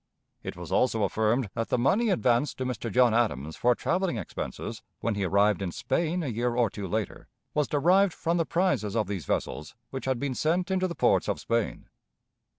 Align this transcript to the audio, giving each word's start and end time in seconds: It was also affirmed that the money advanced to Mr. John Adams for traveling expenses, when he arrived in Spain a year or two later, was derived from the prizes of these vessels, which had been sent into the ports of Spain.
It 0.41 0.57
was 0.57 0.71
also 0.71 1.03
affirmed 1.03 1.51
that 1.53 1.69
the 1.69 1.77
money 1.77 2.09
advanced 2.09 2.57
to 2.57 2.65
Mr. 2.65 2.91
John 2.91 3.13
Adams 3.13 3.55
for 3.55 3.75
traveling 3.75 4.17
expenses, 4.17 4.81
when 4.99 5.13
he 5.13 5.23
arrived 5.25 5.61
in 5.61 5.71
Spain 5.71 6.23
a 6.23 6.27
year 6.27 6.55
or 6.55 6.71
two 6.71 6.87
later, 6.87 7.27
was 7.53 7.67
derived 7.67 8.11
from 8.11 8.37
the 8.37 8.45
prizes 8.47 8.95
of 8.95 9.05
these 9.05 9.25
vessels, 9.25 9.75
which 9.91 10.05
had 10.05 10.17
been 10.17 10.33
sent 10.33 10.71
into 10.71 10.87
the 10.87 10.95
ports 10.95 11.27
of 11.27 11.39
Spain. 11.39 11.85